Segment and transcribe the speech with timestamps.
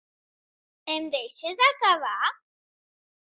[0.93, 2.31] Em deixes acabar?